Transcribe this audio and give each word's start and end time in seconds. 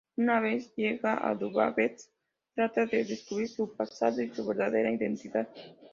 Una 0.17 0.39
vez 0.39 0.73
llega 0.75 1.13
a 1.13 1.35
Budapest, 1.35 2.09
trata 2.55 2.87
de 2.87 3.03
descubrir 3.03 3.47
su 3.47 3.71
pasado 3.75 4.19
y 4.23 4.29
su 4.29 4.43
verdadera 4.47 4.89
identidad. 4.89 5.47